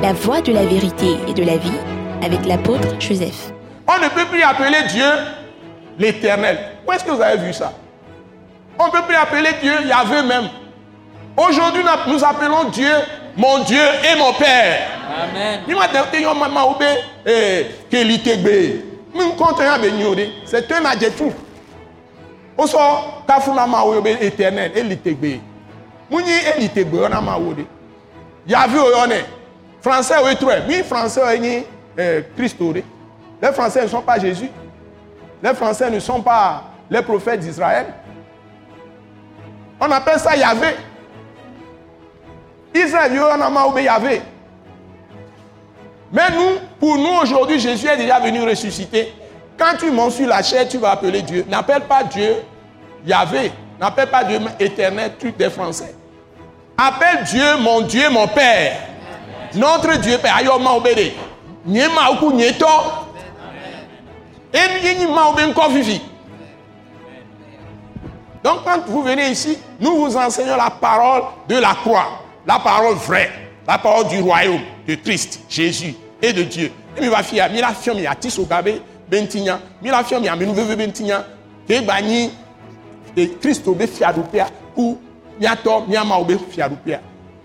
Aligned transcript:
La 0.00 0.12
voie 0.12 0.40
de 0.40 0.52
la 0.52 0.64
vérité 0.64 1.16
et 1.26 1.34
de 1.34 1.42
la 1.42 1.56
vie 1.56 1.72
avec 2.22 2.46
l'apôtre 2.46 2.86
Joseph. 3.00 3.52
On 3.88 3.98
ne 4.00 4.08
peut 4.08 4.26
plus 4.30 4.42
appeler 4.42 4.86
Dieu 4.88 5.04
l'éternel. 5.98 6.56
Où 6.86 6.92
est-ce 6.92 7.02
que 7.02 7.10
vous 7.10 7.20
avez 7.20 7.38
vu 7.38 7.52
ça? 7.52 7.72
On 8.78 8.86
ne 8.86 8.90
peut 8.92 9.02
plus 9.08 9.16
appeler 9.16 9.50
Dieu 9.60 9.72
Yahvé 9.86 10.22
même. 10.22 10.48
Aujourd'hui, 11.36 11.82
nous 12.06 12.24
appelons 12.24 12.70
Dieu 12.70 12.92
mon 13.36 13.58
Dieu 13.64 13.82
et 14.04 14.16
mon 14.18 14.32
Père. 14.34 14.88
Amen. 15.22 15.62
C'est 20.44 20.72
un 20.72 20.84
adjectif. 20.84 21.32
On 22.56 22.66
sort 22.66 23.24
kafuna 23.26 23.66
mawo 23.66 24.04
éternel 24.20 24.72
elitegbe. 24.76 25.40
Muni 26.10 26.30
elitegbe 26.56 26.94
on 27.02 27.12
a 27.12 27.20
mawo 27.20 27.52
de. 27.52 27.64
Yahvé 28.46 28.78
oyone. 28.78 29.24
Français 29.88 30.14
oui 30.68 30.82
français 30.82 31.22
oyni 31.22 31.64
Christ 32.36 32.58
Les 33.40 33.52
Français 33.52 33.82
ne 33.84 33.88
sont 33.88 34.02
pas 34.02 34.18
Jésus. 34.18 34.50
Les 35.42 35.54
Français 35.54 35.90
ne 35.90 35.98
sont 35.98 36.20
pas 36.20 36.64
les 36.90 37.00
prophètes 37.00 37.40
d'Israël. 37.40 37.86
On 39.80 39.90
appelle 39.90 40.18
ça 40.18 40.36
Yahvé. 40.36 40.76
Israël, 42.74 43.12
il 43.76 43.82
Yahvé. 43.82 44.20
Mais 46.12 46.30
nous, 46.32 46.58
pour 46.78 46.96
nous 46.98 47.20
aujourd'hui, 47.22 47.58
Jésus 47.58 47.86
est 47.86 47.96
déjà 47.96 48.20
venu 48.20 48.42
ressusciter. 48.42 49.14
Quand 49.56 49.76
tu 49.78 49.90
montes 49.90 50.12
sur 50.12 50.28
la 50.28 50.42
chair, 50.42 50.68
tu 50.68 50.76
vas 50.76 50.92
appeler 50.92 51.22
Dieu. 51.22 51.46
N'appelle 51.48 51.82
pas 51.82 52.04
Dieu 52.04 52.36
Yahvé. 53.06 53.52
N'appelle 53.80 54.08
pas 54.08 54.22
Dieu 54.24 54.38
éternel, 54.60 55.12
truc 55.18 55.36
des 55.38 55.48
Français. 55.50 55.94
Appelle 56.76 57.24
Dieu 57.24 57.56
mon 57.60 57.80
Dieu, 57.80 58.10
mon 58.10 58.28
Père. 58.28 58.87
Notre 59.58 59.98
Dieu, 59.98 60.18
Père. 60.18 60.36
Ayo 60.36 60.58
ma 60.58 60.70
to. 62.58 62.66
Et 64.54 65.06
ma 65.06 65.68
vivi. 65.68 66.00
Donc 68.42 68.64
quand 68.64 68.86
vous 68.86 69.02
venez 69.02 69.30
ici, 69.30 69.58
nous 69.80 69.96
vous 69.96 70.16
enseignons 70.16 70.56
la 70.56 70.70
parole 70.70 71.22
de 71.48 71.56
la 71.56 71.74
croix 71.74 72.22
la 72.48 72.58
parole 72.58 72.94
vraie, 72.94 73.30
la 73.66 73.76
parole 73.76 74.08
du 74.08 74.22
royaume 74.22 74.60
de 74.86 74.94
Christ, 74.94 75.40
Jésus 75.50 75.94
et 76.22 76.32
de 76.32 76.42
Dieu. 76.42 76.72
Et 76.96 77.00
mi 77.02 77.08
va 77.08 77.18
mi 77.50 77.60
la 77.60 77.74
fion 77.74 77.94
mi 77.94 78.06
ati 78.06 78.30
so 78.30 78.46
gabe 78.46 78.80
bentinya, 79.06 79.60
mi 79.82 79.90
la 79.90 80.02
bani 81.82 82.30
Christ 83.40 83.68
obe 83.68 83.86
ou. 84.76 84.98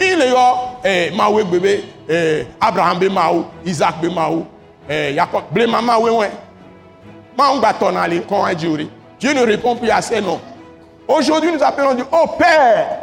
Il 0.00 0.18
yo 0.18 0.78
eh 0.84 1.10
mawe 1.14 1.44
bebe 1.44 1.84
eh 2.08 2.46
Abraham 2.60 2.98
be 2.98 3.08
maou, 3.08 3.44
Isaac 3.64 4.00
be 4.00 4.08
maou, 4.08 4.46
eh 4.88 5.14
Jacob 5.14 5.44
ble 5.52 5.66
mama 5.66 5.98
we 5.98 6.10
we. 6.10 6.26
Ma 7.36 7.52
on 7.52 7.58
gba 7.58 7.74
ton 7.74 7.96
aller 7.96 8.22
kon 8.22 8.44
Dieu 9.20 9.34
ne 9.34 9.44
répond 9.44 9.76
plus 9.76 9.90
à 9.90 10.00
ces 10.00 10.20
noms. 10.20 10.40
Aujourd'hui, 11.06 11.52
nous 11.52 11.62
appelons 11.62 11.94
Dieu, 11.94 12.06
oh 12.12 12.26
Père, 12.38 13.00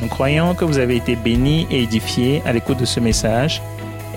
Nous 0.00 0.08
croyons 0.08 0.54
que 0.54 0.64
vous 0.64 0.78
avez 0.78 0.96
été 0.96 1.16
bénis 1.16 1.66
et 1.70 1.82
édifiés 1.82 2.42
à 2.46 2.52
l'écoute 2.52 2.78
de 2.78 2.84
ce 2.84 3.00
message 3.00 3.60